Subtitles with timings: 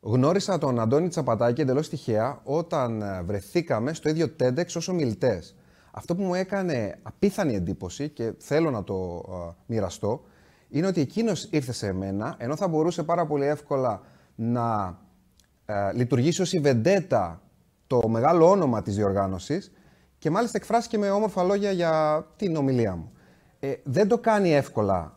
[0.00, 5.54] Γνώρισα τον Αντώνη Τσαπατάκη εντελώς τυχαία όταν ε, βρεθήκαμε στο ίδιο TEDx ως ομιλητές.
[5.90, 10.22] Αυτό που μου έκανε απίθανη εντύπωση και θέλω να το ε, μοιραστώ
[10.68, 14.00] είναι ότι εκείνος ήρθε σε μένα ενώ θα μπορούσε πάρα πολύ εύκολα
[14.34, 14.98] να
[15.64, 17.42] ε, λειτουργήσει ως η βεντέτα
[17.86, 19.72] το μεγάλο όνομα της διοργάνωσης
[20.18, 23.12] και μάλιστα εκφράστηκε με όμορφα λόγια για την ομιλία μου.
[23.58, 25.16] Ε, δεν το κάνει εύκολα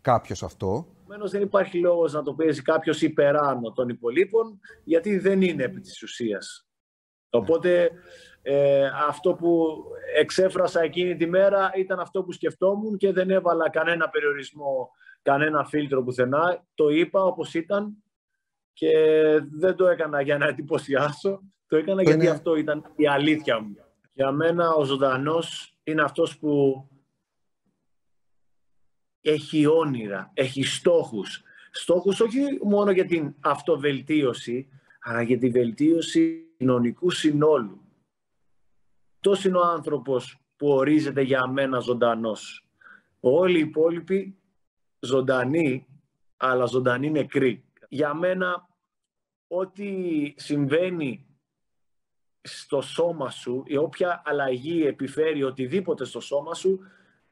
[0.00, 0.86] κάποιος αυτό.
[1.08, 5.80] Επομένως, δεν υπάρχει λόγος να το παίζει κάποιος υπεράνω των υπολείπων, γιατί δεν είναι επί
[5.80, 6.68] της ουσίας.
[7.30, 7.90] Οπότε
[8.42, 9.82] ε, αυτό που
[10.16, 14.90] εξέφρασα εκείνη τη μέρα ήταν αυτό που σκεφτόμουν και δεν έβαλα κανένα περιορισμό,
[15.22, 16.64] κανένα φίλτρο πουθενά.
[16.74, 18.02] Το είπα όπως ήταν
[18.72, 18.92] και
[19.52, 21.40] δεν το έκανα για να εντυπωσιάσω.
[21.66, 23.76] Το έκανα γιατί αυτό ήταν η αλήθεια μου.
[24.12, 26.82] Για μένα ο ζωντανός είναι αυτός που
[29.30, 31.42] έχει όνειρα, έχει στόχους.
[31.70, 34.68] Στόχους όχι μόνο για την αυτοβελτίωση,
[35.00, 37.80] αλλά για τη βελτίωση κοινωνικού συνόλου.
[39.24, 42.66] Αυτό είναι ο άνθρωπος που ορίζεται για μένα ζωντανός.
[43.20, 44.36] Όλοι οι υπόλοιποι
[45.00, 45.86] ζωντανοί,
[46.36, 47.64] αλλά ζωντανοί νεκροί.
[47.88, 48.68] Για μένα,
[49.46, 49.88] ό,τι
[50.36, 51.26] συμβαίνει
[52.40, 56.80] στο σώμα σου, η όποια αλλαγή επιφέρει οτιδήποτε στο σώμα σου,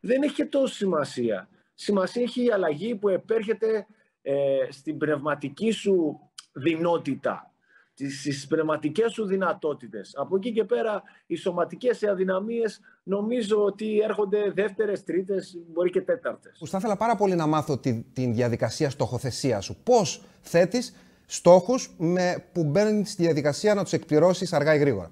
[0.00, 1.48] δεν έχει και τόσο σημασία.
[1.78, 3.86] Σημασία έχει η αλλαγή που επέρχεται
[4.22, 4.34] ε,
[4.70, 6.20] στην πνευματική σου
[6.52, 7.50] δυνότητα
[7.96, 10.12] τις πνευματικές σου δυνατότητες.
[10.16, 16.62] Από εκεί και πέρα οι σωματικές αδυναμίες νομίζω ότι έρχονται δεύτερες, τρίτες, μπορεί και τέταρτες.
[16.64, 19.76] Θα ήθελα πάρα πολύ να μάθω τη, την διαδικασία στοχοθεσία σου.
[19.82, 20.94] Πώς θέτεις
[21.26, 25.10] στόχους με, που μπαίνουν στη διαδικασία να τους εκπληρώσεις αργά ή γρήγορα;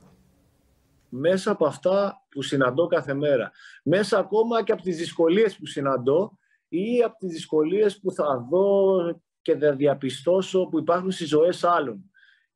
[1.08, 3.50] Μέσα από αυτά που συναντώ κάθε μέρα.
[3.82, 6.38] Μέσα ακόμα και από τις δυσκολίες που συναντώ
[6.76, 8.96] ή από τις δυσκολίες που θα δω
[9.42, 12.08] και θα διαπιστώσω που υπάρχουν στις ζωές άλλων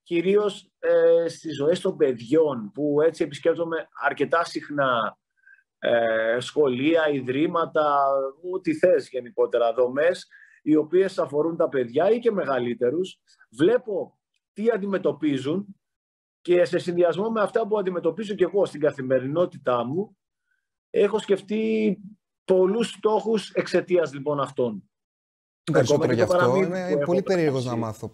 [0.08, 5.18] κυρίως ε, στις ζωές των παιδιών, που έτσι επισκέπτομαι αρκετά συχνά
[5.78, 8.06] ε, σχολεία, ιδρύματα,
[8.52, 10.26] ό,τι θες γενικότερα, δομές,
[10.62, 13.20] οι οποίες αφορούν τα παιδιά ή και μεγαλύτερους.
[13.50, 14.18] Βλέπω
[14.52, 15.76] τι αντιμετωπίζουν
[16.40, 20.16] και σε συνδυασμό με αυτά που αντιμετωπίζω και εγώ στην καθημερινότητά μου,
[20.90, 21.96] έχω σκεφτεί
[22.54, 24.82] πολλούς στόχους εξαιτίας λοιπόν αυτών.
[25.72, 26.56] Περισσότερο γι' αυτό.
[26.56, 28.12] Είμαι πολύ περίεργος να μάθω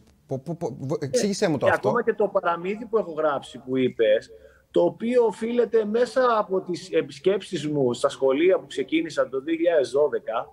[0.99, 1.89] Εξήγησέ μου το και αυτό.
[1.89, 4.31] Ακόμα και το παραμύθι που έχω γράψει που είπες,
[4.71, 10.53] το οποίο οφείλεται μέσα από τις επισκέψεις μου στα σχολεία που ξεκίνησα το 2012,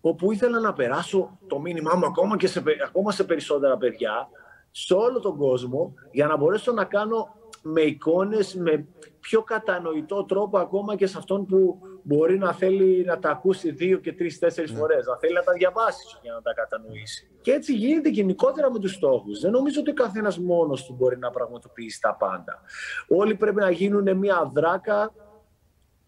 [0.00, 4.28] όπου ήθελα να περάσω το μήνυμά μου ακόμα, και σε, ακόμα σε περισσότερα παιδιά,
[4.70, 8.86] σε όλο τον κόσμο, για να μπορέσω να κάνω με εικόνες, με
[9.20, 13.98] πιο κατανοητό τρόπο ακόμα και σε αυτόν που μπορεί να θέλει να τα ακούσει δύο
[13.98, 14.78] και τρεις, τέσσερις ναι.
[14.78, 17.30] φορές, να θέλει να τα διαβάσεις για να τα κατανοήσει.
[17.40, 19.40] Και έτσι γίνεται γενικότερα με τους στόχους.
[19.40, 22.60] Δεν νομίζω ότι ο καθένας μόνος του μπορεί να πραγματοποιήσει τα πάντα.
[23.08, 25.12] Όλοι πρέπει να γίνουν μια δράκα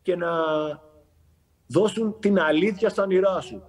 [0.03, 0.33] και να
[1.67, 3.63] δώσουν την αλήθεια στα όνειρά σου.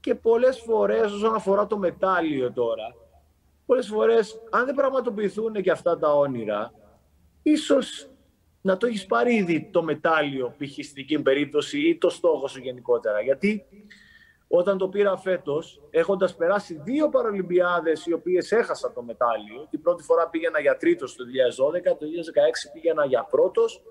[0.00, 2.94] Και πολλές φορές, όσον αφορά το μετάλλιο τώρα,
[3.66, 6.72] πολλές φορές, αν δεν πραγματοποιηθούν και αυτά τα όνειρα,
[7.42, 8.08] ίσως
[8.66, 10.70] να το έχεις πάρει ήδη το μετάλλιο π.χ.
[10.70, 13.20] στην δική περίπτωση ή το στόχο σου γενικότερα.
[13.20, 13.64] Γιατί
[14.48, 20.02] όταν το πήρα φέτος, έχοντας περάσει δύο παρολυμπιάδες οι οποίες έχασα το μετάλλιο, την πρώτη
[20.02, 23.82] φορά πήγαινα για τρίτος το 2012, το 2016 πήγαινα για πρώτος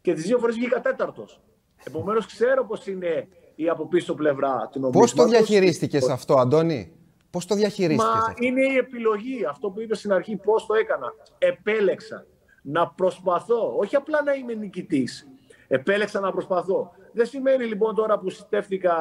[0.00, 1.40] και τις δύο φορές βγήκα τέταρτος.
[1.84, 5.14] Επομένως, ξέρω πώς είναι η από πίσω πλευρά του νομίσματος.
[5.14, 6.92] Πώς το διαχειρίστηκες αυτό, Αντώνη,
[7.30, 8.14] Πώς το διαχειρίστηκες.
[8.14, 9.44] Μα είναι η επιλογή.
[9.44, 11.14] Αυτό που είπες στην αρχή, πώς το έκανα.
[11.38, 12.26] Επέλεξα
[12.62, 15.26] να προσπαθώ, όχι απλά να είμαι νικητής.
[15.68, 16.92] Επέλεξα να προσπαθώ.
[17.12, 18.94] Δεν σημαίνει λοιπόν τώρα που στέφτηκα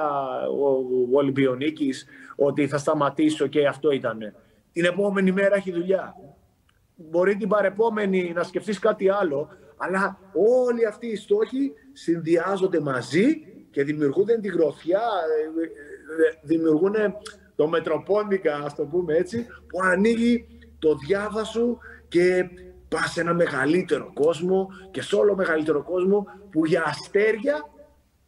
[0.48, 0.68] ο,
[1.12, 2.06] ο Ολυμπιονίκης
[2.36, 4.34] ότι θα σταματήσω και αυτό ήταν.
[4.72, 6.16] Την επόμενη μέρα έχει δουλειά.
[6.96, 10.18] Μπορεί την παρεπόμενη να σκεφτείς κάτι άλλο, αλλά
[10.64, 13.26] όλοι αυτοί οι στόχοι συνδυάζονται μαζί
[13.72, 15.62] και δημιουργούν την γροθιά, ε,
[16.24, 16.94] ε, δημιουργούν
[17.56, 20.48] το μετροπόνικα, ας το πούμε έτσι, που ανοίγει
[20.80, 21.78] το διάβα σου
[22.08, 22.50] και
[22.96, 27.70] πας σε ένα μεγαλύτερο κόσμο και σε όλο μεγαλύτερο κόσμο που για αστέρια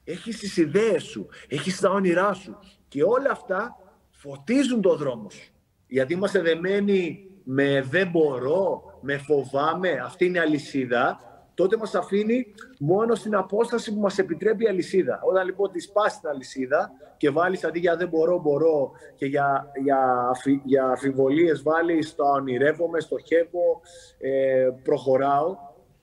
[0.03, 2.57] έχεις τις ιδέες σου, έχεις τα όνειρά σου.
[2.87, 3.75] Και όλα αυτά
[4.09, 5.51] φωτίζουν το δρόμο σου.
[5.87, 11.19] Γιατί είμαστε δεμένοι με δεν μπορώ, με φοβάμαι, αυτή είναι η αλυσίδα
[11.53, 12.45] τότε μας αφήνει
[12.79, 15.19] μόνο στην απόσταση που μας επιτρέπει η αλυσίδα.
[15.23, 19.71] Όταν λοιπόν τη σπάσει την αλυσίδα και βάλεις αντί για δεν μπορώ, μπορώ και για,
[19.83, 20.31] για,
[20.63, 23.81] για αφιβολίες βάλεις το ονειρεύομαι, στοχεύω,
[24.17, 25.55] ε, προχωράω,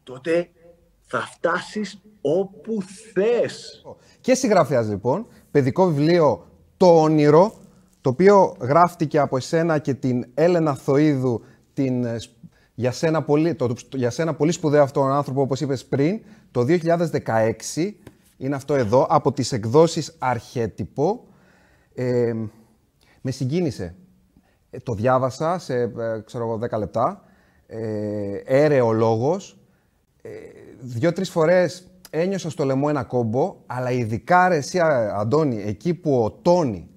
[0.02, 0.48] τότε
[1.00, 2.82] θα φτάσεις όπου
[3.12, 3.84] θες.
[4.20, 6.46] Και συγγραφέας λοιπόν, παιδικό βιβλίο
[6.76, 7.52] «Το όνειρο»,
[8.00, 11.42] το οποίο γράφτηκε από εσένα και την Έλενα Θοίδου,
[11.72, 12.16] την, ε,
[12.80, 17.92] για, σένα πολύ, το, για σένα πολύ σπουδαίο αυτόν άνθρωπο, όπως είπες πριν, το 2016,
[18.36, 21.26] είναι αυτό εδώ, από τις εκδόσεις Αρχέτυπο.
[21.94, 22.34] Ε,
[23.20, 23.94] με συγκίνησε.
[24.70, 25.90] Ε, το διάβασα σε, ε,
[26.24, 27.24] ξέρω 10 λεπτά.
[27.66, 29.58] Ε, έρεο λόγος.
[30.22, 30.30] Ε,
[30.80, 34.78] Δύο-τρεις φορές ένιωσα στο λαιμό ένα κόμπο, αλλά ειδικά ρε εσύ,
[35.14, 36.88] Αντώνη, εκεί που ο Τόνι,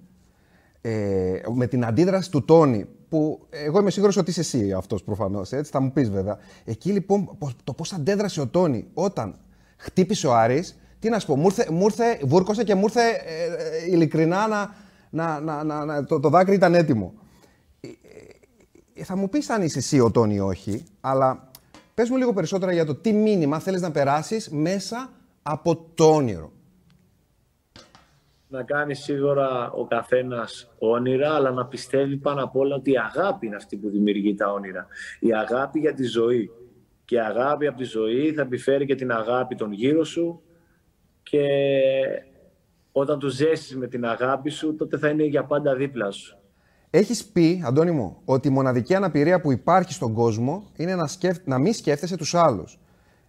[0.82, 5.52] ε, με την αντίδραση του Τόνι, που εγώ είμαι σίγουρος ότι είσαι εσύ αυτός προφανώς,
[5.52, 6.38] έτσι, θα μου πεις βέβαια.
[6.66, 9.36] Εκεί λοιπόν το πώς αντέδρασε ο Τόνι όταν
[9.78, 11.36] χτύπησε ο Άρης, τι να σου πω,
[11.70, 13.44] μου ήρθε, βούρκωσε και μου ήρθε ε,
[13.84, 14.74] ε, ειλικρινά να,
[15.10, 17.14] να, να, να, να το, το δάκρυ ήταν έτοιμο.
[17.82, 17.88] Ε,
[18.94, 21.52] ε, θα μου πεις αν είσαι εσύ ο Τόνι ή όχι, αλλά
[21.94, 25.10] πες μου λίγο περισσότερα για το τι μήνυμα θέλεις να περάσεις μέσα
[25.44, 26.52] από το όνειρο.
[28.54, 33.46] Να κάνει σίγουρα ο καθένας όνειρα, αλλά να πιστεύει πάνω απ' όλα ότι η αγάπη
[33.46, 34.88] είναι αυτή που δημιουργεί τα όνειρα.
[35.20, 36.52] Η αγάπη για τη ζωή.
[37.06, 40.42] Και η αγάπη από τη ζωή θα επιφέρει και την αγάπη των γύρω σου
[41.24, 41.48] και
[42.92, 46.38] όταν τους ζέσεις με την αγάπη σου, τότε θα είναι για πάντα δίπλα σου.
[46.90, 51.38] Έχεις πει, Αντώνη μου, ότι η μοναδική αναπηρία που υπάρχει στον κόσμο είναι να, σκεφ...
[51.46, 52.80] να μην σκέφτεσαι τους άλλους.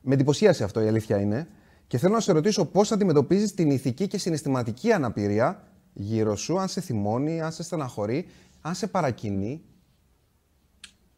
[0.01, 1.49] Με εντυπωσίασε αυτό η αλήθεια είναι.
[1.87, 6.69] Και θέλω να σε ρωτήσω πώς αντιμετωπίζεις την ηθική και συναισθηματική αναπηρία γύρω σου, αν
[6.69, 8.29] σε θυμώνει, αν σε στεναχωρεί,
[8.61, 9.63] αν σε παρακινεί.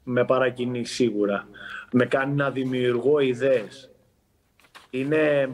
[0.03, 1.49] Με παρακινεί σίγουρα.
[1.93, 3.91] Με κάνει να δημιουργώ ιδέες.
[4.91, 5.51] Είναι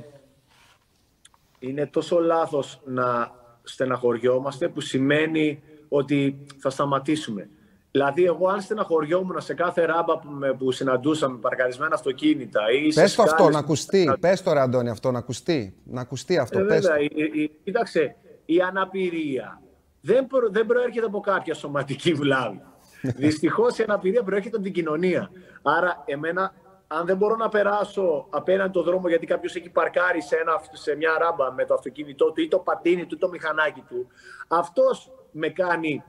[1.62, 3.30] είναι τόσο λάθος να
[3.62, 7.48] στεναχωριόμαστε που σημαίνει ότι θα σταματήσουμε.
[7.92, 13.14] Δηλαδή, εγώ αν στεναχωριόμουν σε κάθε ράμπα που, με, που συναντούσαμε, παρκαρισμένα αυτοκίνητα ή Πες
[13.14, 14.12] το αυτό, να ακουστεί.
[14.20, 15.76] Πες το ρε Αντώνη αυτό, να ακουστεί.
[15.84, 19.62] Να ακουστεί αυτό, ε, πες βέβαια, η, η, κοίταξε, η αναπηρία
[20.00, 22.62] δεν, προ, δεν προέρχεται από κάποια σωματική βλάβη.
[23.24, 25.30] Δυστυχώς η αναπηρία προέρχεται από την κοινωνία.
[25.62, 26.52] Άρα, εμένα
[26.86, 30.96] αν δεν μπορώ να περάσω απέναντι το δρόμο γιατί κάποιος έχει παρκάρει σε, ένα, σε
[30.96, 34.06] μια ράμπα με το αυτοκίνητό του ή το πατίνι του ή το μηχανάκι του,
[34.48, 36.04] αυτός με κάνει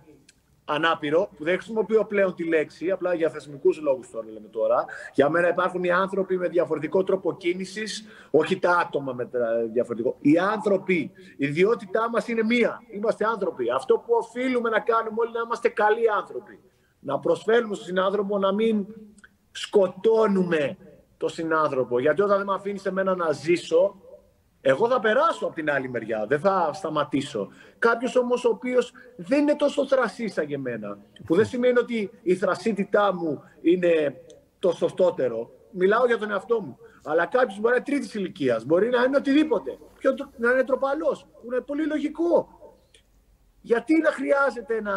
[0.66, 4.86] ανάπηρο, που δεν χρησιμοποιώ πλέον τη λέξη, απλά για θεσμικούς λόγους τώρα λέμε τώρα.
[5.14, 9.30] Για μένα υπάρχουν οι άνθρωποι με διαφορετικό τρόπο κίνησης, όχι τα άτομα με
[9.72, 10.16] διαφορετικό.
[10.22, 12.82] Οι άνθρωποι, η ιδιότητά μας είναι μία.
[12.92, 13.66] Είμαστε άνθρωποι.
[13.76, 16.60] Αυτό που οφείλουμε να κάνουμε όλοι να είμαστε καλοί άνθρωποι.
[17.00, 18.86] Να προσφέρουμε στον συνάνθρωπο να μην
[19.52, 20.78] σκοτώνουμε
[21.18, 22.00] τον συνάνθρωπο.
[22.00, 23.96] Γιατί όταν δεν με αφήνεις εμένα να ζήσω,
[24.66, 27.50] εγώ θα περάσω από την άλλη μεριά, δεν θα σταματήσω.
[27.80, 32.12] Κάποιος όμως ο οποίος δεν είναι τόσο θρασί σαν και εμένα, που δεν σημαίνει ότι
[32.24, 34.22] η θρασίτητά μου είναι
[34.60, 35.52] το σωστότερο.
[35.72, 36.78] Μιλάω για τον εαυτό μου.
[37.04, 39.78] Αλλά κάποιος μπορεί να είναι τρίτης ηλικίας, μπορεί να είναι οτιδήποτε.
[39.98, 42.48] Ποιο, να είναι τροπαλός, που είναι πολύ λογικό.
[43.62, 44.94] Γιατί να χρειάζεται να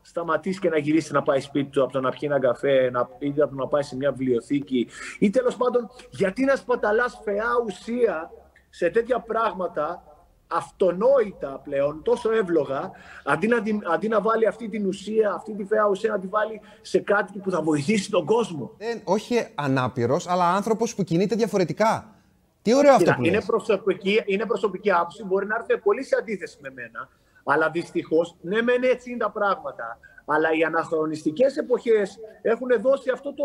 [0.00, 3.08] σταματήσεις και να γυρίσεις να πάει σπίτι του από το να πιει ένα καφέ, να,
[3.18, 4.88] ή από το να πάει σε μια βιβλιοθήκη,
[5.18, 8.30] ή τέλος πάντων, γιατί να σπαταλάς φαιά ουσία
[8.70, 10.02] σε τέτοια πράγματα
[10.48, 12.90] αυτονόητα πλέον, τόσο εύλογα,
[13.24, 13.56] αντί να,
[13.92, 17.38] αντί να βάλει αυτή την ουσία, αυτή τη φαία ουσία, να τη βάλει σε κάτι
[17.38, 18.74] που θα βοηθήσει τον κόσμο.
[18.78, 22.14] Δεν, όχι ανάπηρος, αλλά άνθρωπος που κινείται διαφορετικά.
[22.62, 26.58] Τι ωραίο αυτό που είναι προσωπική, είναι προσωπική άποψη, μπορεί να έρθει πολύ σε αντίθεση
[26.60, 27.08] με μένα.
[27.44, 29.98] Αλλά δυστυχώς, ναι, μεν έτσι είναι τα πράγματα.
[30.24, 33.44] Αλλά οι αναχρονιστικές εποχές έχουν δώσει αυτό το,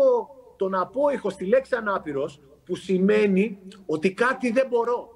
[0.56, 5.13] τον απόϊχο στη λέξη ανάπηρος, που σημαίνει ότι κάτι δεν μπορώ.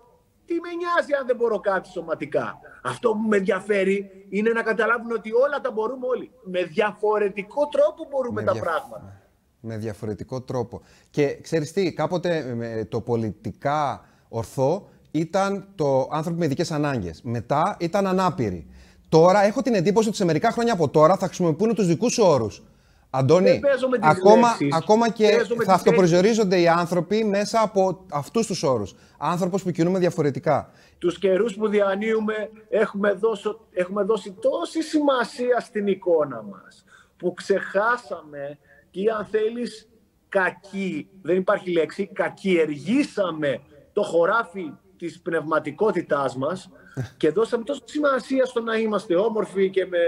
[0.49, 5.13] Τι με νοιάζει αν δεν μπορώ κάτι σωματικά; Αυτό που με ενδιαφέρει είναι να καταλάβουν
[5.13, 6.31] ότι όλα τα μπορούμε όλοι.
[6.45, 9.21] Με διαφορετικό τρόπο μπορούμε τα πράγματα.
[9.61, 10.83] Με διαφορετικό τρόπο.
[11.11, 12.57] Και ξέρεις τι, κάποτε
[12.89, 17.23] το πολιτικά ορθό ήταν το άνθρωποι με ειδικές ανάγκες.
[17.23, 18.67] Μετά ήταν ανάπηροι.
[19.09, 22.25] Τώρα έχω την εντύπωση ότι σε μερικά χρόνια από τώρα θα χρησιμοποιούν τους δικούς σου
[22.27, 22.63] όρους.
[23.11, 23.61] Αντώνη,
[24.01, 28.95] ακόμα, ακόμα και θα αυτοπροσδιορίζονται οι άνθρωποι μέσα από αυτούς τους όρους.
[29.19, 30.71] Άνθρωπος που κινούμε διαφορετικά.
[30.99, 36.85] Τους καιρούς που διανύουμε έχουμε δώσει, έχουμε δώσει τόση σημασία στην εικόνα μας
[37.17, 38.59] που ξεχάσαμε
[38.91, 39.89] και αν θέλεις
[40.29, 43.61] κακή, δεν υπάρχει λέξη, κακιεργήσαμε
[43.93, 46.71] το χωράφι της πνευματικότητάς μας
[47.19, 49.99] και δώσαμε τόσο σημασία στο να είμαστε όμορφοι και με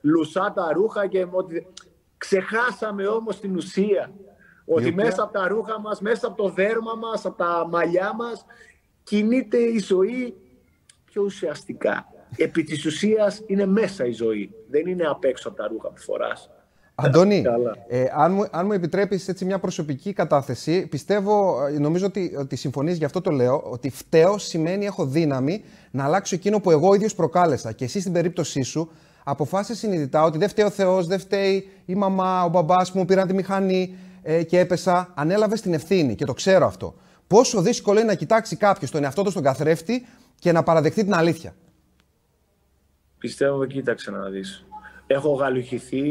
[0.00, 1.66] λουσάτα ρούχα και με ότι...
[2.24, 4.12] Ξεχάσαμε όμως την ουσία.
[4.64, 8.44] Ότι μέσα από τα ρούχα μας, μέσα από το δέρμα μας, από τα μαλλιά μας,
[9.02, 10.34] κινείται η ζωή
[11.04, 12.06] πιο ουσιαστικά.
[12.36, 14.50] Επί της ουσίας είναι μέσα η ζωή.
[14.70, 16.50] Δεν είναι απ' έξω από τα ρούχα που φοράς.
[16.94, 17.42] Αντώνη,
[17.88, 22.56] ε, αν, μου, αν μου επιτρέπεις έτσι μια προσωπική κατάθεση, πιστεύω, ε, νομίζω ότι, ότι
[22.56, 26.94] συμφωνείς, γι' αυτό το λέω, ότι φταίω σημαίνει έχω δύναμη να αλλάξω εκείνο που εγώ
[26.94, 27.72] ίδιος προκάλεσα.
[27.72, 28.90] Και εσύ στην περίπτωσή σου
[29.24, 33.04] αποφάσισε συνειδητά ότι δεν φταίει ο Θεός, δεν φταίει η μαμά, ο μπαμπάς που μου
[33.04, 35.12] πήραν τη μηχανή ε, και έπεσα.
[35.14, 36.94] Ανέλαβες την ευθύνη και το ξέρω αυτό.
[37.26, 40.06] Πόσο δύσκολο είναι να κοιτάξει κάποιος τον εαυτό του στον καθρέφτη
[40.38, 41.54] και να παραδεχτεί την αλήθεια.
[43.18, 44.64] Πιστεύω, κοίταξε να δεις.
[45.06, 46.02] Έχω γαλουχηθεί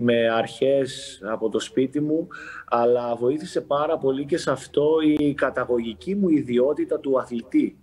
[0.00, 2.28] με αρχές από το σπίτι μου,
[2.68, 4.86] αλλά βοήθησε πάρα πολύ και σε αυτό
[5.18, 7.76] η καταγωγική μου ιδιότητα του αθλητή,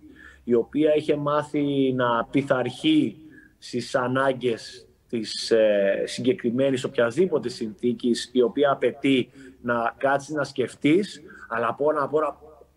[0.44, 3.16] η οποία είχε μάθει να πειθαρχεί
[3.62, 9.30] στις ανάγκες της ε, συγκεκριμένης οποιασδήποτε συνθήκης, η οποία απαιτεί
[9.62, 12.10] να κάτσεις να σκεφτείς, αλλά από όλα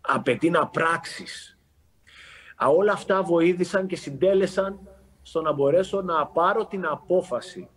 [0.01, 1.57] απαιτεί να πράξεις.
[2.77, 4.79] όλα αυτά βοήθησαν και συντέλεσαν
[5.21, 7.69] στο να μπορέσω να πάρω την απόφαση.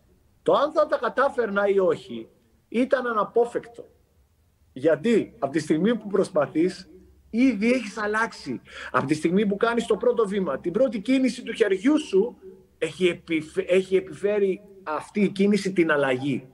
[0.42, 2.28] Το αν θα τα κατάφερνα ή όχι
[2.68, 3.88] ήταν αναπόφευκτο.
[4.72, 6.88] Γιατί από τη στιγμή που προσπαθείς,
[7.30, 8.60] ήδη έχεις αλλάξει.
[8.90, 12.36] Από τη στιγμή που κάνεις το πρώτο βήμα, την πρώτη κίνηση του χεριού σου,
[12.78, 13.22] έχει,
[13.66, 16.48] έχει επιφέρει αυτή η κίνηση την αλλαγή.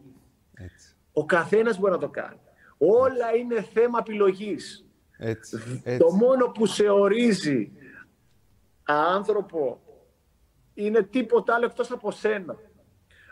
[0.55, 0.95] Έτσι.
[1.13, 2.41] Ο καθένας μπορεί να το κάνει.
[2.79, 4.87] Όλα είναι θέμα επιλογής.
[5.19, 5.83] Έτσι.
[5.99, 7.73] Το μόνο που σε ορίζει
[8.85, 9.81] άνθρωπο
[10.75, 12.57] είναι τίποτα άλλο εκτός από σένα.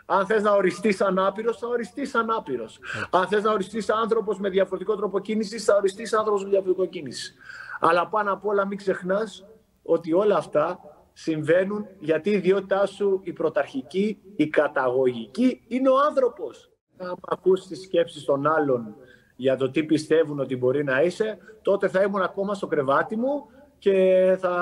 [0.05, 2.79] Αν θες να οριστείς ανάπηρος, θα οριστείς ανάπηρος.
[3.09, 7.33] Αν θες να οριστείς άνθρωπος με διαφορετικό τρόπο κίνησης, θα οριστείς άνθρωπος με διαφορετικό κίνηση.
[7.79, 9.45] Αλλά πάνω απ' όλα μην ξεχνάς
[9.83, 10.79] ότι όλα αυτά
[11.13, 16.71] συμβαίνουν γιατί η ιδιότητά σου, η πρωταρχική, η καταγωγική, είναι ο άνθρωπος.
[16.97, 18.95] Αν ακούσει τις σκέψεις των άλλων
[19.35, 23.45] για το τι πιστεύουν ότι μπορεί να είσαι, τότε θα ήμουν ακόμα στο κρεβάτι μου
[23.77, 24.55] και θα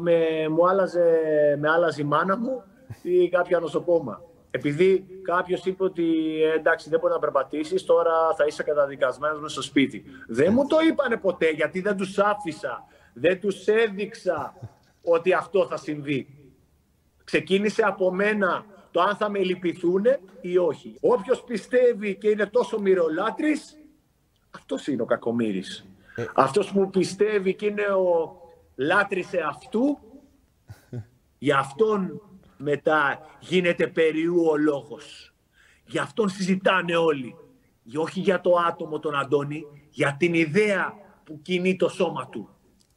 [0.00, 1.20] με, μου άλλαζε,
[1.58, 2.62] με άλλαζε η μάνα μου
[3.02, 4.22] ή κάποια νοσοκόμα.
[4.50, 6.04] Επειδή κάποιος είπε ότι
[6.42, 10.04] ε, εντάξει δεν μπορεί να περπατήσεις, τώρα θα είσαι καταδικασμένος μέσα στο σπίτι.
[10.28, 12.84] Δεν μου το είπανε ποτέ γιατί δεν τους άφησα.
[13.14, 14.54] Δεν τους έδειξα
[15.02, 16.26] ότι αυτό θα συμβεί.
[17.24, 20.04] Ξεκίνησε από μένα το αν θα με λυπηθούν
[20.40, 20.96] ή όχι.
[21.00, 23.78] Όποιος πιστεύει και είναι τόσο μυρολάτρης,
[24.50, 25.86] αυτός είναι ο κακομύρης.
[26.14, 26.24] Ε.
[26.34, 28.36] Αυτός που πιστεύει και είναι ο
[28.76, 29.98] λάτρησε αυτού,
[31.38, 32.20] για αυτόν
[32.56, 35.34] μετά γίνεται περιού ο λόγος.
[35.86, 37.36] Για αυτόν συζητάνε όλοι.
[37.96, 40.94] Όχι για το άτομο τον Αντώνη, για την ιδέα
[41.24, 42.48] που κινεί το σώμα του.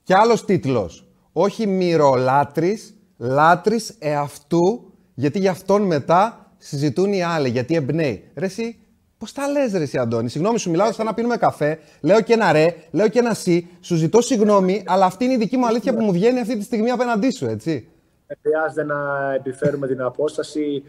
[0.04, 1.08] Και άλλος τίτλος.
[1.38, 8.32] Όχι μυρολάτρης, λάτρης εαυτού, γιατί για αυτόν μετά συζητούν οι άλλοι, γιατί εμπνέει.
[8.36, 8.80] Ρε εσύ,
[9.18, 11.80] Πώς τα λες, Ρε εσύ, Αντώνη; Συγγνώμη, σου μιλάω σαν να πίνουμε καφέ.
[12.01, 13.68] Λέω και ένα ρε, λέω και ένα σι.
[13.82, 16.63] Σου ζητώ συγγνώμη, αλλά αυτή είναι η δική μου αλήθεια που μου βγαίνει αυτή τη
[16.63, 17.88] στιγμή απέναντί σου, έτσι.
[18.42, 20.84] Χρειάζεται να επιφέρουμε την απόσταση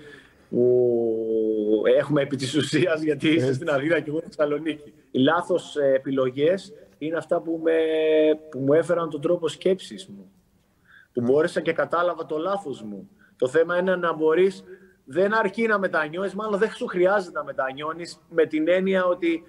[0.50, 4.92] που έχουμε επί της ουσίας, γιατί είσαι στην Αθήνα και εγώ στη Θεσσαλονίκη.
[5.10, 7.72] Οι λάθος ε, επιλογές είναι αυτά που, με,
[8.50, 10.30] που μου έφεραν τον τρόπο σκέψης μου.
[11.16, 13.08] Που μπόρεσα και κατάλαβα το λάθος μου.
[13.36, 14.64] Το θέμα είναι να μπορείς
[15.04, 19.42] δεν αρκεί να μετανιώνεις, μάλλον δεν σου χρειάζεται να μετανιώνεις με την έννοια ότι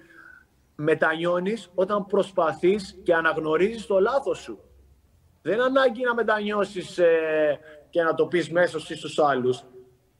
[0.74, 4.58] μετανιώνεις όταν προσπαθείς και αναγνωρίζεις το λάθος σου.
[5.42, 7.58] Δεν ανάγκη να μετανιώσεις ε,
[7.90, 9.64] και να το πεις μέσα στους άλλους.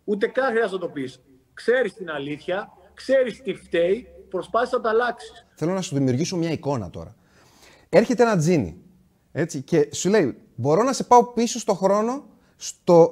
[0.04, 1.22] Ούτε καν χρειάζεται να το πεις.
[1.54, 5.46] Ξέρεις την αλήθεια, ξέρεις τι φταίει, προσπάθεις να τα αλλάξεις.
[5.54, 7.16] Θέλω να σου δημιουργήσω μια εικόνα τώρα.
[7.88, 8.82] Έρχεται ένα τζίνι
[9.32, 12.24] έτσι, και σου λέει μπορώ να σε πάω πίσω στο χρόνο
[12.56, 13.10] στο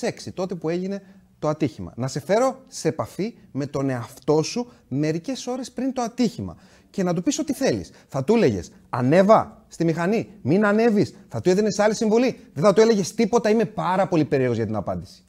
[0.00, 1.02] 2006, τότε που έγινε
[1.38, 1.92] το ατύχημα.
[1.96, 6.56] Να σε φέρω σε επαφή με τον εαυτό σου μερικές ώρες πριν το ατύχημα
[6.90, 7.90] και να του πεις ό,τι θέλεις.
[8.08, 11.14] Θα του έλεγες Ανέβα στη μηχανή, μην ανέβεις.
[11.28, 12.40] Θα του έδινες άλλη συμβολή.
[12.52, 13.50] Δεν θα του έλεγες τίποτα.
[13.50, 15.24] Είμαι πάρα πολύ περίεργος για την απάντηση.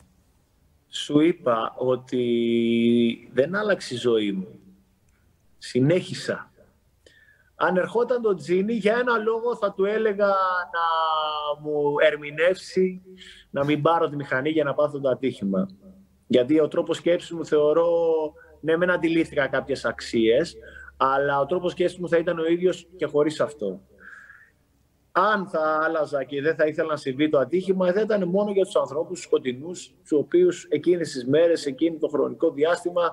[0.89, 4.47] Σου είπα ότι δεν άλλαξε η ζωή μου.
[5.57, 6.48] Συνέχισα.
[7.61, 10.85] Αν ερχόταν το Τζίνι, για ένα λόγο θα του έλεγα να
[11.61, 13.01] μου ερμηνεύσει,
[13.49, 15.67] να μην πάρω τη μηχανή για να πάθω το ατύχημα.
[16.27, 17.89] Γιατί ο τρόπος σκέψης μου θεωρώ,
[18.61, 20.55] ναι μεν αντιλήφθηκα κάποιες αξίες,
[20.97, 23.81] αλλά ο τρόπος σκέψης μου θα ήταν ο ίδιος και χωρίς αυτό.
[25.11, 28.63] Αν θα άλλαζα και δεν θα ήθελα να συμβεί το ατύχημα, δεν ήταν μόνο για
[28.63, 33.11] τους ανθρώπους σκοτεινούς, τους οποίους εκείνες τις μέρες, εκείνο το χρονικό διάστημα,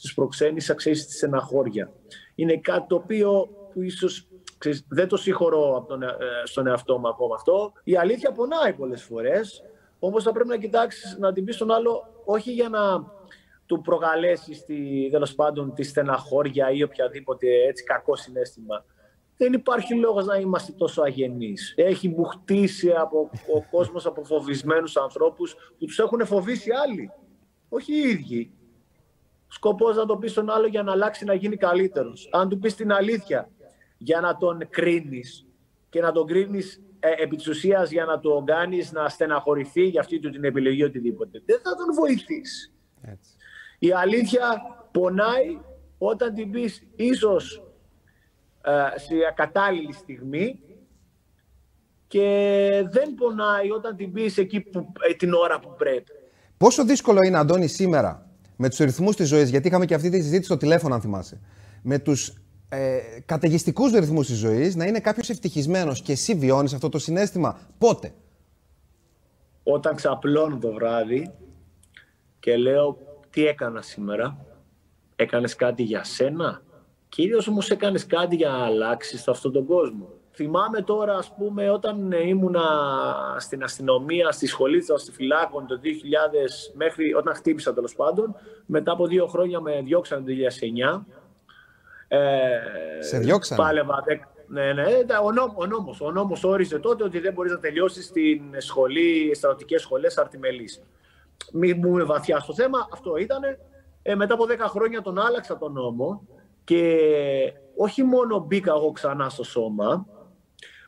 [0.00, 1.92] τους προξένησα, ξέρεις, τη στεναχώρια.
[2.34, 4.28] Είναι κάτι το οποίο που ίσως
[4.58, 6.08] ξέρεις, δεν το συγχωρώ από τον, ε,
[6.44, 7.72] στον εαυτό μου ακόμα αυτό.
[7.84, 9.62] Η αλήθεια πονάει πολλές φορές,
[9.98, 12.80] όμως θα πρέπει να κοιτάξεις, να την πεις στον άλλο όχι για να
[13.66, 18.84] του προκαλέσει τη, τέλος πάντων τη στεναχώρια ή οποιαδήποτε έτσι κακό συνέστημα.
[19.36, 21.74] Δεν υπάρχει λόγος να είμαστε τόσο αγενείς.
[21.76, 27.10] Έχει μπουχτίσει από ο κόσμος από φοβισμένους ανθρώπους που τους έχουν φοβήσει άλλοι.
[27.68, 28.50] Όχι οι ίδιοι.
[29.48, 32.28] Σκοπός να το πεις στον άλλο για να αλλάξει να γίνει καλύτερος.
[32.32, 33.50] Αν του πεις την αλήθεια
[33.96, 35.46] για να τον κρίνεις
[35.88, 40.00] και να τον κρίνεις ε, επί της ουσίας για να το κάνεις να στεναχωρηθεί για
[40.00, 41.42] αυτή του την επιλογή οτιδήποτε.
[41.46, 42.72] Δεν θα τον βοηθήσει.
[43.78, 44.60] Η αλήθεια
[44.92, 45.58] πονάει
[45.98, 47.62] όταν την πεις ίσως
[48.62, 50.60] ε, σε ακατάλληλη στιγμή
[52.06, 56.12] και δεν πονάει όταν την πεις εκεί που, ε, την ώρα που πρέπει.
[56.56, 60.16] Πόσο δύσκολο είναι, Αντώνη, σήμερα με τους ρυθμούς της ζωής, γιατί είχαμε και αυτή τη
[60.16, 61.40] συζήτηση στο τηλέφωνο, αν θυμάσαι,
[61.82, 62.32] με τους
[62.68, 67.58] ε, καταιγιστικούς ρυθμούς της ζωής, να είναι κάποιος ευτυχισμένος και εσύ βιώνεις αυτό το συνέστημα.
[67.78, 68.12] Πότε;
[69.62, 71.30] Όταν ξαπλώνω το βράδυ
[72.38, 72.98] και λέω
[73.30, 74.46] τι έκανα σήμερα,
[75.16, 76.62] έκανες κάτι για σένα,
[77.08, 80.08] κυρίως όμως έκανες κάτι για να αλλάξεις αυτόν τον κόσμο.
[80.38, 82.62] Θυμάμαι τώρα, ας πούμε, όταν ήμουνα
[83.38, 88.34] στην αστυνομία, στη σχολή των αστυφυλάκων το 2000, μέχρι όταν χτύπησα τέλος πάντων,
[88.66, 91.06] μετά από δύο χρόνια με διώξαν το 2009.
[92.08, 92.18] Ε,
[92.98, 93.56] Σε διώξαν.
[93.56, 94.04] Πάλευα,
[94.48, 94.84] ναι, ναι,
[95.24, 99.34] ο, νόμ, ο, νόμος, ο νόμος όριζε τότε ότι δεν μπορείς να τελειώσεις στην σχολή,
[99.34, 100.82] στρατιωτικές σχολές αρτιμελής.
[101.52, 103.40] Μην μπούμε βαθιά στο θέμα, αυτό ήταν.
[104.02, 106.22] Ε, μετά από 10 χρόνια τον άλλαξα τον νόμο
[106.64, 106.98] και
[107.76, 110.06] όχι μόνο μπήκα εγώ ξανά στο σώμα,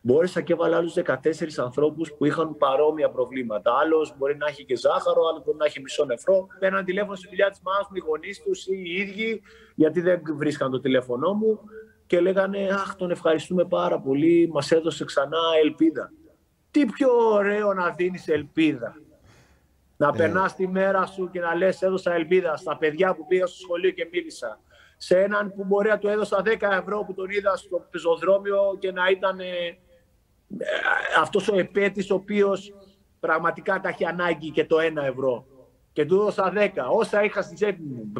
[0.08, 3.72] Μπόρεσα και έβαλα άλλους 14 ανθρώπους που είχαν παρόμοια προβλήματα.
[3.82, 6.46] Άλλος μπορεί να έχει και ζάχαρο, άλλος μπορεί να έχει μισό νεφρό.
[6.58, 9.42] Παίρναν τηλέφωνο στη δουλειά της μάνα μου, οι γονείς τους ή οι ίδιοι,
[9.74, 11.60] γιατί δεν βρίσκαν το τηλέφωνό μου
[12.06, 16.12] και λέγανε Αχ, τον ευχαριστούμε πάρα πολύ, μας έδωσε ξανά ελπίδα.
[16.70, 18.94] Τι πιο ωραίο να δίνεις ελπίδα.
[19.96, 20.16] Να ε.
[20.16, 23.90] περνάς τη μέρα σου και να λες: Έδωσα ελπίδα στα παιδιά που πήγα στο σχολείο
[23.90, 24.60] και μίλησα.
[24.96, 28.92] Σε έναν που μπορεί να του έδωσα 10 ευρώ που τον είδα στο πεζοδρόμιο και
[28.92, 29.78] να ήταν ε,
[31.20, 32.74] αυτός ο επέτης ο οποίος
[33.20, 35.46] πραγματικά τα έχει ανάγκη και το ένα ευρώ
[35.92, 38.10] και του δώσα δέκα, όσα είχα στη τσέπη μου,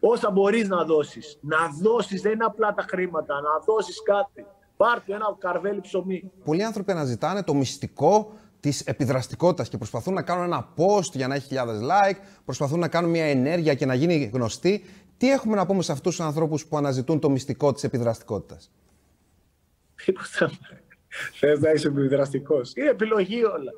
[0.00, 1.38] όσα μπορείς να δώσεις.
[1.40, 4.46] Να δώσεις, δεν είναι απλά τα χρήματα, να δώσεις κάτι.
[4.76, 6.30] Πάρτε ένα καρβέλι ψωμί.
[6.44, 11.34] Πολλοί άνθρωποι αναζητάνε το μυστικό της επιδραστικότητας και προσπαθούν να κάνουν ένα post για να
[11.34, 14.84] έχει χιλιάδες like, προσπαθούν να κάνουν μια ενέργεια και να γίνει γνωστή.
[15.16, 18.70] Τι έχουμε να πούμε σε αυτούς τους ανθρώπους που αναζητούν το μυστικό της επιδραστικότητας;
[20.04, 20.50] Τίποτα.
[21.32, 22.72] Θες να είσαι επιδραστικός.
[22.74, 23.72] Είναι επιλογή όλα.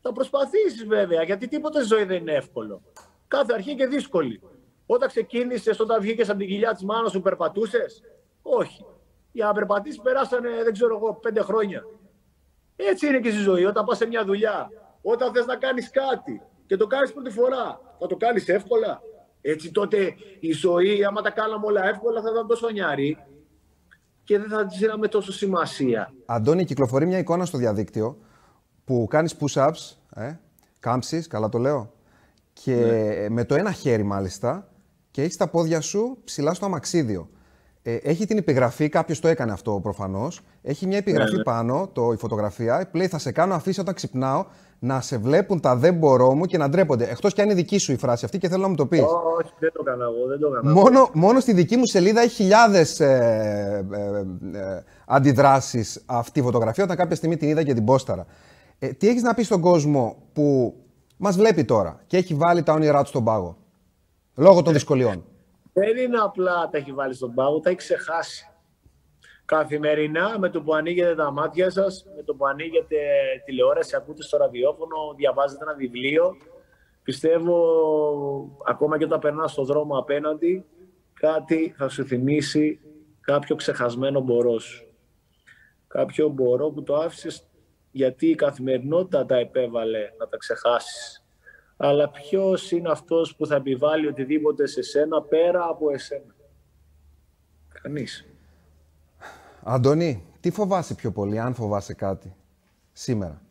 [0.00, 2.82] Θα προσπαθήσεις βέβαια, γιατί τίποτα στη ζωή δεν είναι εύκολο.
[3.28, 4.40] Κάθε αρχή και δύσκολη.
[4.86, 8.02] Όταν ξεκίνησες, όταν βγήκες από την κοιλιά της μάνας σου, περπατούσες;
[8.42, 8.84] Όχι.
[9.32, 11.84] Για να περπατήσεις περάσανε, δεν ξέρω εγώ, πέντε χρόνια.
[12.76, 13.64] Έτσι είναι και στη ζωή.
[13.64, 14.70] Όταν πας σε μια δουλειά,
[15.02, 19.02] όταν θες να κάνεις κάτι και το κάνεις πρώτη φορά, θα το κάνεις εύκολα.
[19.40, 23.18] Έτσι τότε η ζωή, άμα τα κάναμε όλα εύκολα, θα ήταν τόσο νιάρη
[24.24, 26.12] και δεν θα τη δίναμε τόσο σημασία.
[26.26, 28.18] Αντώνη, κυκλοφορεί μια εικόνα στο διαδίκτυο
[28.84, 30.32] που κάνεις push-ups, ε,
[30.80, 31.92] κάμψεις, καλά το λέω,
[32.52, 33.28] και ναι.
[33.28, 34.68] με το ένα χέρι μάλιστα
[35.10, 37.28] και έχεις τα πόδια σου ψηλά στο αμαξίδιο.
[37.86, 40.40] Ε, έχει την επιγραφή, κάποιος το έκανε αυτό προφανώς.
[40.62, 41.42] Έχει μια επιγραφή ναι, ναι.
[41.42, 42.90] πάνω, το, η φωτογραφία.
[42.92, 44.44] Λέει: Θα σε κάνω αφήσει όταν ξυπνάω
[44.78, 47.04] να σε βλέπουν τα δεν μπορώ μου και να ντρέπονται.
[47.10, 49.00] Εκτός κι αν είναι δική σου η φράση αυτή και θέλω να μου το πεις.
[49.00, 50.26] Όχι, δεν το έκανα εγώ.
[50.28, 56.02] Δεν το έκανα μόνο, μόνο στη δική μου σελίδα έχει χιλιάδες ε, ε, ε, αντιδράσεις
[56.06, 58.26] αυτή η φωτογραφία όταν κάποια στιγμή την είδα και την πόσταρα.
[58.78, 60.74] Ε, τι έχεις να πεις στον κόσμο που
[61.16, 63.56] μας βλέπει τώρα και έχει βάλει τα όνειρά του στον πάγο
[64.34, 65.24] λόγω των δυσκολιών;
[65.76, 68.48] Δεν είναι απλά τα έχει βάλει στον πάγο, τα έχει ξεχάσει.
[69.44, 72.96] Καθημερινά με το που ανοίγετε τα μάτια σας, με το που ανοίγετε
[73.44, 76.36] τηλεόραση, ακούτε στο ραδιόφωνο, διαβάζετε ένα βιβλίο,
[77.02, 77.56] πιστεύω
[78.66, 80.64] ακόμα και όταν περνάς στον δρόμο απέναντι,
[81.12, 82.80] κάτι θα σου θυμίσει
[83.20, 84.88] κάποιο ξεχασμένο μπορός σου.
[85.86, 87.48] Κάποιο μπορό που το άφησες
[87.90, 91.23] γιατί η καθημερινότητα τα επέβαλε να τα ξεχάσεις.
[91.76, 96.34] Αλλά ποιος είναι αυτός που θα επιβάλλει οτιδήποτε σε σένα πέρα από εσένα;
[97.82, 98.26] Κανείς.
[99.62, 102.34] Αντώνη, τι φοβάσαι πιο πολύ, αν φοβάσαι κάτι,
[102.92, 103.42] σήμερα;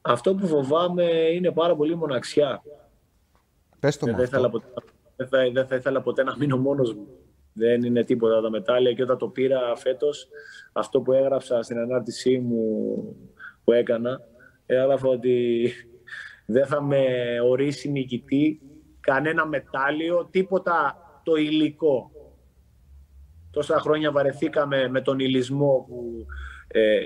[0.00, 2.62] Αυτό που φοβάμαι είναι πάρα πολύ μοναξιά.
[3.80, 4.66] Πες το δεν, θα ήθελα ποτέ,
[5.16, 7.06] δεν, θα, δεν θα ήθελα ποτέ να μείνω μόνος μου.
[7.52, 10.28] Δεν είναι τίποτα τα μετάλλια και όταν το πήρα φέτος,
[10.72, 12.94] αυτό που έγραψα στην ανάρτησή μου
[13.64, 14.20] που έκανα,
[14.66, 15.70] έγραφα ότι
[16.46, 17.04] δεν θα με
[17.44, 18.60] ορίσει νικητή
[19.00, 22.10] κανένα μετάλλιο, τίποτα το υλικό.
[23.50, 26.26] Τόσα χρόνια βαρεθήκαμε με τον υλισμό που
[26.66, 26.98] ε,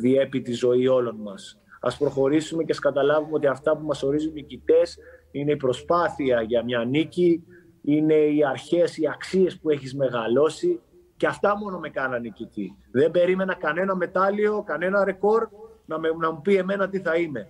[0.00, 1.60] διέπει τη ζωή όλων μας.
[1.80, 4.98] Ας προχωρήσουμε και ας καταλάβουμε ότι αυτά που μας ορίζουν νικητές
[5.30, 7.44] είναι η προσπάθεια για μια νίκη,
[7.82, 10.80] είναι οι αρχές, οι αξίες που έχεις μεγαλώσει
[11.16, 12.76] και αυτά μόνο με κάνανε νικητή.
[12.90, 15.48] Δεν περίμενα κανένα μετάλλιο, κανένα ρεκόρ
[15.92, 17.48] να, με, να μου πει εμένα τι θα είμαι.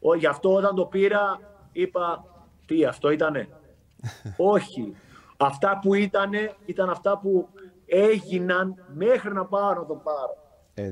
[0.00, 1.40] Ο, γι' αυτό όταν το πήρα
[1.72, 2.24] είπα
[2.66, 3.48] τι αυτό ήτανε;
[4.54, 4.96] Όχι.
[5.36, 7.48] Αυτά που ήτανε ήταν αυτά που
[7.86, 10.36] έγιναν μέχρι να πάρω να το πάρω.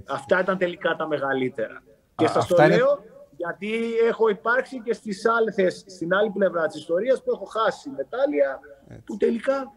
[0.08, 1.82] Αυτά ήταν τελικά τα μεγαλύτερα.
[2.14, 3.02] Και σας το λέω
[3.36, 8.60] γιατί έχω υπάρξει και στις άλλες, στην άλλη πλευρά της ιστορίας που έχω χάσει μετάλλια
[9.04, 9.72] που τελικά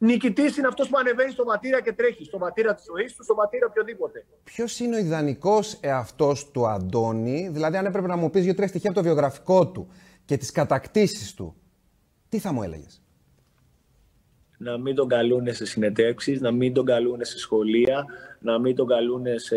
[0.00, 2.24] νικητής είναι αυτός που ανεβαίνει στο ματήρα και τρέχει.
[2.24, 4.26] Στο ματήρα της ζωής του, στο ματήρα οποιοδήποτε.
[4.44, 8.90] Ποιος είναι ο ιδανικός εαυτός του Αντώνη, δηλαδή αν έπρεπε να μου πεις δύο-τρία στοιχεία
[8.90, 9.88] από το βιογραφικό του
[10.24, 11.54] και τις κατακτήσεις του,
[12.28, 13.02] τι θα μου έλεγες;
[14.58, 18.04] Να μην τον καλούν σε συνεντεύξεις, να μην τον καλούν σε σχολεία,
[18.40, 19.56] να μην τον καλούν σε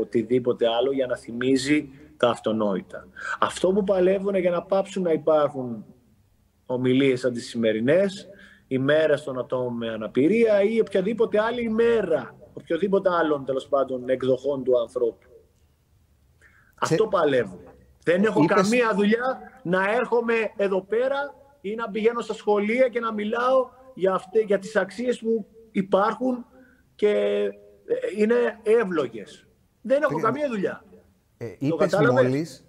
[0.00, 3.08] οτιδήποτε άλλο για να θυμίζει τα αυτονόητα.
[3.40, 5.84] Αυτό που παλεύουν για να πάψουν να υπάρχουν
[6.66, 8.28] ομιλίες σαν τις σημερινές,
[8.70, 14.80] ημέρα των ατόμων με αναπηρία ή οποιαδήποτε άλλη ημέρα, οποιοδήποτε άλλων τέλος πάντων εκδοχών του
[14.80, 15.26] ανθρώπου.
[16.74, 17.60] Αυτό παλεύουν.
[18.04, 23.12] Δεν έχω καμία δουλειά να έρχομαι εδώ πέρα ή να πηγαίνω στα σχολεία και να
[23.12, 26.46] μιλάω για, αυτές, για τις αξίες που υπάρχουν
[26.94, 29.46] και ε, είναι εύλογες.
[29.80, 30.84] Δεν έχω καμία δουλειά.
[31.36, 32.64] Ε, είπες, μόλις,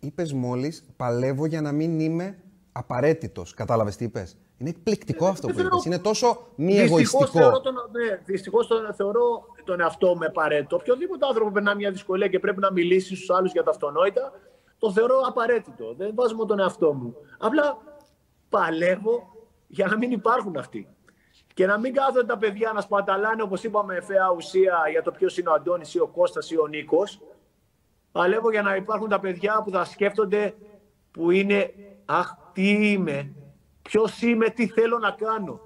[0.00, 2.38] είπες μόλις, παλεύω για να μην είμαι
[2.72, 3.54] απαραίτητος.
[3.54, 5.84] Κατάλαβες τι είπες; Είναι εκπληκτικό αυτό που είπες.
[5.84, 7.26] Είναι τόσο μη εγωιστικό.
[7.26, 10.76] Θεωρώ τον, ναι, δυστυχώς τον, θεωρώ τον εαυτό με απαραίτητο.
[10.76, 14.32] Οποιοδήποτε άνθρωπο περνά μια δυσκολία και πρέπει να μιλήσει στους άλλους για τα αυτονόητα,
[14.78, 15.94] το θεωρώ απαραίτητο.
[15.96, 17.14] Δεν βάζω τον εαυτό μου.
[17.38, 17.78] Απλά
[18.48, 19.28] παλεύω
[19.66, 20.88] για να μην υπάρχουν αυτοί.
[21.54, 25.38] Και να μην κάθονται τα παιδιά να σπαταλάνε, όπως είπαμε, εφαία ουσία για το ποιος
[25.38, 27.20] είναι ο Αντώνης ή ο Κώστας ή ο Νίκος.
[28.12, 30.54] Παλεύω για να υπάρχουν τα παιδιά που θα σκέφτονται
[31.10, 33.32] που είναι «Αχ, τι είμαι,
[33.82, 35.60] ποιος είμαι, τι θέλω να κάνω».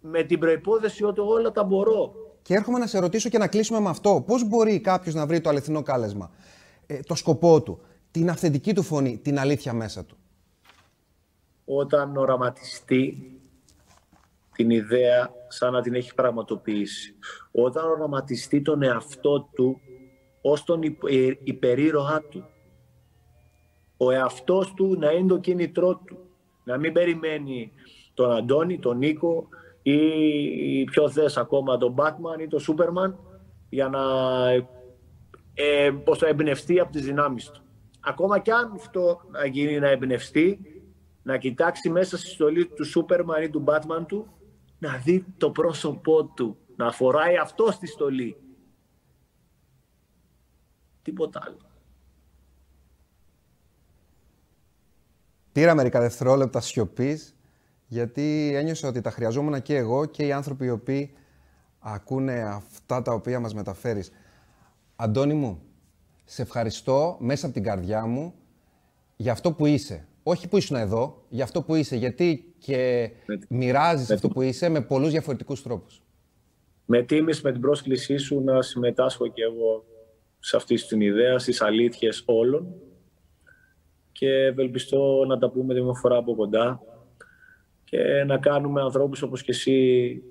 [0.00, 2.14] Με την προϋπόθεση ότι όλα τα μπορώ.
[2.42, 4.24] Και έρχομαι να σε ρωτήσω και να κλείσουμε με αυτό.
[4.26, 6.30] Πώς μπορεί κάποιος να βρει το αληθινό κάλεσμα,
[6.86, 10.16] ε, το σκοπό του, την αυθεντική του φωνή, την αλήθεια μέσα του
[11.64, 13.32] όταν οραματιστεί
[14.52, 17.14] την ιδέα σαν να την έχει πραγματοποιήσει.
[17.52, 19.80] Όταν οραματιστεί τον εαυτό του
[20.40, 22.44] ως τον ε, υπερήρωά του.
[23.96, 26.18] Ο εαυτός του να είναι το κίνητρό του.
[26.64, 27.72] Να μην περιμένει
[28.14, 29.48] τον Αντώνη, τον Νίκο
[29.82, 33.14] ή πιο θες ακόμα τον Batman ή τον Superman
[33.68, 34.00] για να
[35.54, 37.62] ε, πώς το εμπνευστεί από τις δυνάμεις του.
[38.00, 40.60] Ακόμα κι αν αυτό να γίνει να εμπνευστεί,
[41.22, 44.26] να κοιτάξει μέσα στη στολή του Σούπερμαν ή του Μπάτμαν του,
[44.78, 48.36] να δει το πρόσωπό του, να φοράει αυτό στη στολή.
[51.02, 51.73] Τίποτα άλλο.
[55.54, 57.34] Πήρα μερικά δευτερόλεπτα σιωπής,
[57.86, 61.12] γιατί ένιωσα ότι τα χρειαζόμουν και εγώ και οι άνθρωποι οι οποίοι
[61.78, 64.12] ακούνε αυτά τα οποία μας μεταφέρεις.
[64.96, 65.62] Αντώνη μου,
[66.24, 68.34] σε ευχαριστώ μέσα από την καρδιά μου
[69.16, 73.10] για αυτό που είσαι όχι που ήσουν εδώ, για αυτό που είσαι, γιατί και
[73.48, 76.02] μοιράζεις αυτό που είσαι με πολλούς διαφορετικούς τρόπους.
[76.84, 79.84] Με τίμηση με την πρόσκλησή σου να συμμετάσχω και εγώ
[80.38, 82.74] σε αυτή την ιδέα, στις αλήθειες όλων
[84.14, 86.80] και ευελπιστώ να τα πούμε μια φορά από κοντά
[87.84, 90.22] και να κάνουμε ανθρώπους όπως και εσύ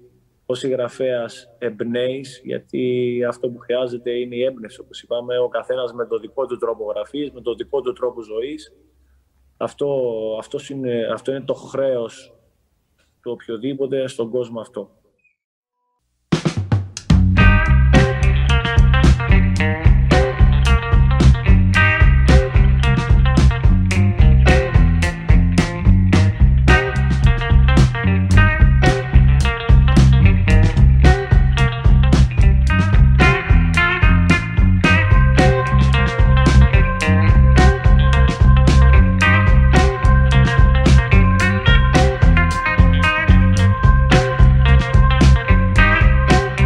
[0.45, 6.05] ως συγγραφέας εμπνέεις, γιατί αυτό που χρειάζεται είναι η έμπνευση, όπως είπαμε, ο καθένας με
[6.05, 8.73] το δικό του τρόπο γραφής, με το δικό του τρόπο ζωής
[9.57, 9.87] αυτό,
[10.39, 12.33] αυτός, είναι, αυτό είναι το χρέος
[13.21, 14.91] του οποιοδήποτε στον κόσμο αυτό.